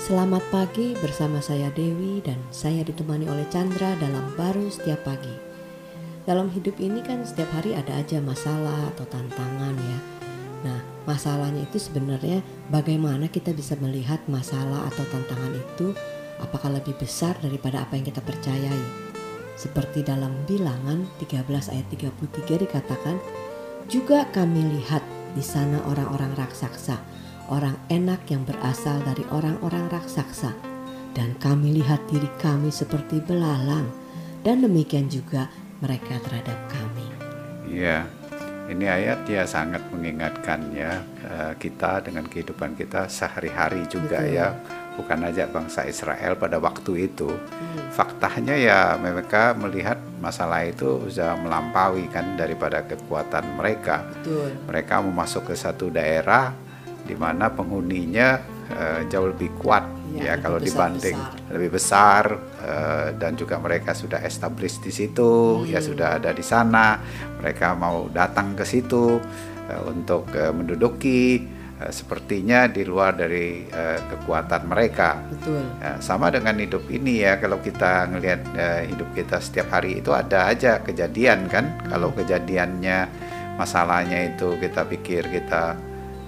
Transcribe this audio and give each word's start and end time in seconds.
Selamat 0.00 0.40
pagi 0.48 0.96
bersama 0.96 1.44
saya 1.44 1.68
Dewi 1.76 2.24
dan 2.24 2.40
saya 2.48 2.80
ditemani 2.80 3.28
oleh 3.28 3.44
Chandra 3.52 3.92
dalam 4.00 4.32
baru 4.32 4.72
setiap 4.72 5.04
pagi. 5.04 5.36
Dalam 6.24 6.48
hidup 6.48 6.80
ini 6.80 7.04
kan 7.04 7.20
setiap 7.20 7.52
hari 7.52 7.76
ada 7.76 8.00
aja 8.00 8.16
masalah 8.24 8.88
atau 8.96 9.04
tantangan 9.04 9.76
ya. 9.76 9.98
Nah, 10.64 10.80
masalahnya 11.04 11.68
itu 11.68 11.76
sebenarnya 11.76 12.40
bagaimana 12.72 13.28
kita 13.28 13.52
bisa 13.52 13.76
melihat 13.76 14.24
masalah 14.24 14.88
atau 14.88 15.04
tantangan 15.04 15.52
itu 15.52 15.92
apakah 16.40 16.72
lebih 16.80 16.96
besar 16.96 17.36
daripada 17.44 17.84
apa 17.84 18.00
yang 18.00 18.08
kita 18.08 18.24
percayai. 18.24 18.84
Seperti 19.60 20.00
dalam 20.00 20.32
bilangan 20.48 21.04
13 21.20 21.44
ayat 21.76 21.86
33 21.92 22.64
dikatakan, 22.64 23.20
juga 23.84 24.24
kami 24.32 24.64
lihat 24.80 25.04
di 25.36 25.44
sana 25.44 25.76
orang-orang 25.84 26.32
raksasa, 26.40 27.09
orang 27.50 27.74
enak 27.90 28.24
yang 28.30 28.46
berasal 28.46 29.02
dari 29.02 29.26
orang-orang 29.34 29.90
raksasa. 29.90 30.54
Dan 31.10 31.34
kami 31.42 31.82
lihat 31.82 32.06
diri 32.06 32.30
kami 32.38 32.70
seperti 32.70 33.18
belalang, 33.18 33.90
dan 34.46 34.62
demikian 34.62 35.10
juga 35.10 35.50
mereka 35.82 36.22
terhadap 36.22 36.54
kami. 36.70 37.06
Iya, 37.66 38.06
ini 38.70 38.86
ayat 38.86 39.26
ya 39.26 39.42
sangat 39.42 39.82
mengingatkan 39.90 40.70
ya 40.70 41.02
eh, 41.26 41.52
kita 41.58 42.06
dengan 42.06 42.30
kehidupan 42.30 42.78
kita 42.78 43.10
sehari-hari 43.10 43.82
juga 43.90 44.22
Betul. 44.22 44.38
ya, 44.38 44.54
bukan 44.94 45.18
aja 45.26 45.50
bangsa 45.50 45.82
Israel 45.90 46.38
pada 46.38 46.62
waktu 46.62 47.10
itu. 47.10 47.26
Hmm. 47.26 47.90
Faktanya 47.90 48.54
ya 48.54 48.94
mereka 48.94 49.58
melihat 49.58 49.98
masalah 50.22 50.62
itu 50.62 51.10
sudah 51.10 51.34
melampaui 51.42 52.06
kan 52.06 52.38
daripada 52.38 52.86
kekuatan 52.86 53.58
mereka. 53.58 54.06
Betul. 54.14 54.54
Mereka 54.70 55.02
mau 55.02 55.26
masuk 55.26 55.50
ke 55.50 55.58
satu 55.58 55.90
daerah 55.90 56.69
di 57.10 57.16
mana 57.16 57.50
penghuninya 57.50 58.28
eh, 58.68 59.00
jauh 59.06 59.26
lebih 59.28 59.50
kuat 59.58 59.98
Ya, 60.10 60.18
ya, 60.18 60.34
lebih 60.34 60.42
kalau 60.42 60.58
besar- 60.58 60.66
dibanding 60.66 61.18
besar. 61.22 61.50
lebih 61.50 61.70
besar 61.70 62.24
eh, 62.60 63.08
dan 63.14 63.32
juga 63.34 63.56
mereka 63.58 63.90
sudah 63.92 64.18
established 64.20 64.78
di 64.80 64.90
situ 64.90 65.30
ya 65.64 65.78
Hmm. 65.78 65.86
sudah 65.86 66.08
ada 66.16 66.30
di 66.30 66.42
sana 66.42 66.98
mereka 67.36 67.74
mau 67.74 68.10
datang 68.10 68.54
ke 68.54 68.62
situ 68.64 69.22
eh, 69.64 69.82
untuk 69.84 70.26
eh, 70.32 70.50
menduduki 70.50 71.46
eh, 71.76 71.92
sepertinya 71.92 72.66
di 72.66 72.82
luar 72.82 73.14
dari 73.14 73.62
eh, 73.64 73.98
kekuatan 74.04 74.66
mereka 74.66 75.14
Betul. 75.30 75.62
Ya, 75.78 75.94
sama 76.00 76.26
dengan 76.28 76.58
hidup 76.58 76.82
ini 76.88 77.22
ya 77.22 77.38
kalau 77.38 77.58
kita 77.58 78.10
ngelihat 78.10 78.40
eh, 78.52 78.80
hidup 78.86 79.14
kita 79.14 79.38
setiap 79.38 79.70
hari 79.70 80.02
itu 80.02 80.10
ada 80.10 80.50
aja 80.50 80.82
kejadian 80.82 81.46
kan 81.46 81.70
kalau 81.86 82.10
kejadiannya 82.10 83.06
masalahnya 83.54 84.26
itu 84.28 84.58
kita 84.58 84.82
pikir 84.84 85.22
kita 85.28 85.78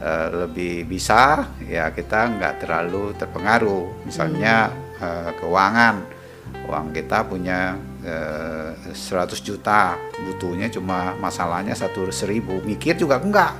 eh, 0.00 0.28
lebih 0.32 0.88
bisa 0.88 1.52
ya 1.62 1.92
kita 1.92 2.40
nggak 2.40 2.64
terlalu 2.64 3.14
terpengaruh. 3.14 4.08
Misalnya 4.08 4.72
eh, 4.98 5.30
keuangan. 5.38 6.18
Uang 6.66 6.90
kita 6.94 7.26
punya 7.26 7.78
eh, 8.02 8.74
100 8.90 9.38
juta. 9.44 9.94
Butuhnya 10.26 10.66
cuma 10.72 11.14
masalahnya 11.18 11.76
satu 11.78 12.10
seribu. 12.10 12.58
Mikir 12.64 12.98
juga 12.98 13.22
enggak. 13.22 13.54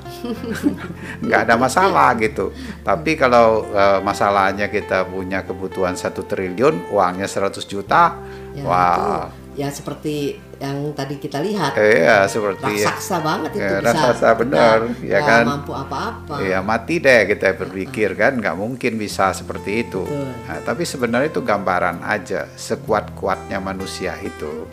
Nggak 1.25 1.41
ada 1.47 1.55
masalah 1.55 2.15
gitu. 2.19 2.51
Tapi 2.83 3.15
kalau 3.15 3.67
eh, 3.71 4.01
masalahnya 4.03 4.67
kita 4.67 5.07
punya 5.07 5.47
kebutuhan 5.47 5.95
satu 5.95 6.27
triliun, 6.27 6.91
uangnya 6.91 7.31
100 7.31 7.63
juta, 7.67 8.19
Ya, 8.51 8.67
wah, 8.67 9.31
itu 9.31 9.40
ya 9.51 9.67
seperti 9.69 10.39
yang 10.57 10.93
tadi 10.93 11.17
kita 11.17 11.41
lihat. 11.41 11.75
iya 11.75 12.25
seperti 12.25 12.81
raksasa 12.81 13.17
banget 13.19 13.51
itu 13.57 13.65
Ya, 13.65 13.81
bisa. 13.81 13.87
raksasa 13.91 14.29
benar, 14.37 14.77
nggak- 14.85 15.03
ya 15.03 15.21
kan? 15.21 15.45
mampu 15.45 15.73
apa-apa. 15.73 16.35
ya 16.41 16.59
mati 16.61 16.99
deh 16.99 17.21
kita 17.27 17.57
berpikir 17.57 18.15
kan, 18.15 18.37
nggak 18.37 18.55
mungkin 18.55 18.95
bisa 18.95 19.33
seperti 19.33 19.85
itu. 19.85 20.05
Betul. 20.05 20.31
Nah, 20.47 20.59
tapi 20.63 20.83
sebenarnya 20.85 21.29
itu 21.29 21.43
gambaran 21.43 22.01
aja 22.01 22.47
sekuat-kuatnya 22.55 23.59
manusia 23.59 24.15
itu. 24.21 24.69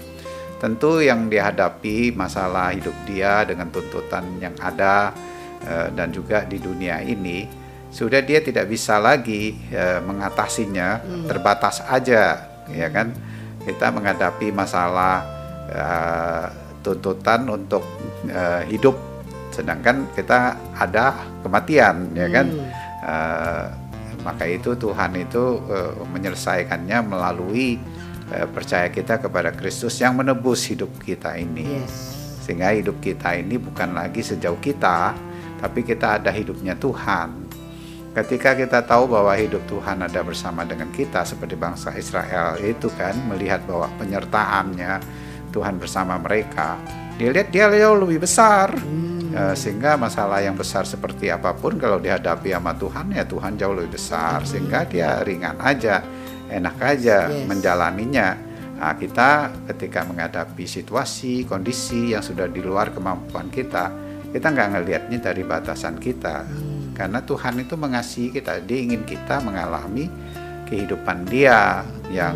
Tentu 0.58 1.00
yang 1.00 1.30
dihadapi 1.30 2.12
masalah 2.12 2.74
hidup 2.74 2.94
dia 3.06 3.46
dengan 3.46 3.70
tuntutan 3.70 4.26
yang 4.38 4.58
ada 4.58 5.14
eh, 5.62 5.88
dan 5.92 6.10
juga 6.10 6.42
di 6.44 6.58
dunia 6.58 6.98
ini 7.00 7.46
sudah 7.88 8.20
dia 8.20 8.42
tidak 8.42 8.68
bisa 8.68 8.98
lagi 8.98 9.54
eh, 9.70 10.02
mengatasinya 10.02 11.00
terbatas 11.26 11.80
aja 11.84 12.42
ya 12.68 12.90
kan 12.90 13.14
kita 13.68 13.92
menghadapi 13.92 14.56
masalah 14.56 15.20
eh, 15.68 16.48
tuntutan 16.80 17.44
untuk 17.46 17.84
eh, 18.26 18.64
hidup 18.72 18.96
sedangkan 19.52 20.08
kita 20.16 20.56
ada 20.74 21.12
kematian 21.44 22.16
ya 22.16 22.32
kan 22.32 22.48
Hmm. 22.48 22.72
Eh, 22.98 23.66
maka 24.26 24.44
itu 24.50 24.74
Tuhan 24.76 25.16
itu 25.16 25.62
eh, 25.70 25.92
menyelesaikannya 26.08 26.98
melalui 27.06 27.78
eh, 28.28 28.48
percaya 28.50 28.88
kita 28.90 29.20
kepada 29.20 29.54
Kristus 29.54 30.00
yang 30.00 30.18
menebus 30.18 30.66
hidup 30.68 30.90
kita 31.00 31.36
ini 31.36 31.84
Yes. 31.84 31.96
sehingga 32.44 32.72
hidup 32.74 32.98
kita 33.00 33.36
ini 33.36 33.60
bukan 33.60 33.92
lagi 33.92 34.24
sejauh 34.24 34.58
kita 34.60 35.12
tapi 35.58 35.84
kita 35.84 36.20
ada 36.20 36.32
hidupnya 36.32 36.76
Tuhan 36.76 37.47
ketika 38.18 38.58
kita 38.58 38.82
tahu 38.82 39.14
bahwa 39.14 39.30
hidup 39.38 39.62
Tuhan 39.70 40.02
ada 40.02 40.26
bersama 40.26 40.66
dengan 40.66 40.90
kita 40.90 41.22
seperti 41.22 41.54
bangsa 41.54 41.94
Israel 41.94 42.58
itu 42.58 42.90
kan 42.98 43.14
melihat 43.30 43.62
bahwa 43.70 43.86
penyertaannya 44.02 44.98
Tuhan 45.54 45.78
bersama 45.78 46.18
mereka 46.18 46.82
dia 47.22 47.30
lihat 47.30 47.54
dia 47.54 47.70
jauh 47.70 47.98
lebih 48.02 48.26
besar 48.26 48.74
Hmm. 48.74 49.06
Eh, 49.28 49.56
sehingga 49.60 50.00
masalah 50.00 50.42
yang 50.42 50.58
besar 50.58 50.88
seperti 50.88 51.30
apa 51.30 51.54
pun 51.54 51.78
kalau 51.78 52.00
dihadapi 52.02 52.58
sama 52.58 52.74
Tuhan 52.74 53.12
ya 53.14 53.22
Tuhan 53.28 53.54
jauh 53.60 53.76
lebih 53.76 54.00
besar 54.00 54.42
sehingga 54.48 54.88
dia 54.88 55.22
ringan 55.22 55.62
aja 55.62 56.02
enak 56.50 56.76
aja 56.82 57.30
Yes. 57.30 57.46
menjalaninya 57.46 58.30
Nah, 58.78 58.94
kita 58.94 59.30
ketika 59.74 60.06
menghadapi 60.06 60.70
situasi 60.70 61.50
kondisi 61.50 62.14
yang 62.14 62.22
sudah 62.22 62.46
di 62.46 62.62
luar 62.62 62.94
kemampuan 62.94 63.50
kita 63.50 63.90
kita 64.30 64.48
nggak 64.54 64.70
ngelihatnya 64.74 65.18
dari 65.22 65.44
batasan 65.46 65.98
kita 65.98 66.46
Hmm. 66.46 66.77
Karena 66.98 67.22
Tuhan 67.22 67.62
itu 67.62 67.78
mengasihi 67.78 68.34
kita 68.34 68.58
dia 68.66 68.80
ingin 68.82 69.06
kita 69.06 69.38
mengalami 69.46 70.10
kehidupan 70.66 71.30
dia 71.30 71.86
yang 72.10 72.34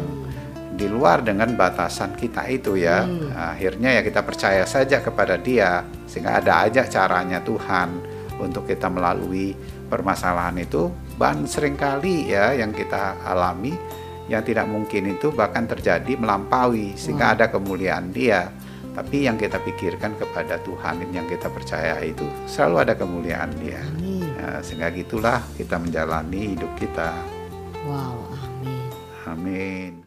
di 0.78 0.86
luar 0.86 1.26
dengan 1.26 1.58
batasan 1.58 2.14
kita 2.14 2.46
itu 2.46 2.78
ya. 2.78 3.04
Hmm. 3.04 3.34
akhirnya 3.34 3.98
ya 3.98 4.02
kita 4.06 4.22
percaya 4.22 4.64
saja 4.70 5.02
kepada 5.02 5.36
dia 5.42 5.82
sehingga 6.06 6.38
ada 6.38 6.70
aja 6.70 6.86
caranya 6.86 7.42
Tuhan 7.42 7.90
untuk 8.38 8.70
kita 8.70 8.86
melalui 8.88 9.58
permasalahan 9.90 10.62
itu. 10.62 10.94
Dan 11.18 11.46
sering 11.46 11.78
kali 11.78 12.34
ya 12.34 12.54
yang 12.54 12.74
kita 12.74 13.22
alami 13.22 13.78
yang 14.26 14.42
tidak 14.42 14.66
mungkin 14.66 15.12
itu 15.14 15.30
bahkan 15.30 15.70
terjadi 15.70 16.18
melampaui 16.18 16.98
sehingga 16.98 17.38
ada 17.38 17.46
kemuliaan 17.50 18.10
dia. 18.10 18.50
Tapi 18.92 19.30
yang 19.30 19.38
kita 19.38 19.62
pikirkan 19.62 20.18
kepada 20.18 20.58
Tuhan 20.66 21.14
yang 21.14 21.30
kita 21.30 21.48
percaya 21.48 22.02
itu 22.02 22.26
selalu 22.50 22.76
ada 22.90 22.94
kemuliaan 22.98 23.54
dia. 23.62 23.80
Amin. 23.86 24.00
Ya, 24.41 24.57
sehingga 24.66 24.90
gitulah 24.90 25.46
kita 25.53 25.78
menjalani 25.78 26.57
hidup 26.57 26.74
kita 26.81 27.13
Wow, 27.85 28.25
amin. 28.41 28.90
amin 29.29 30.00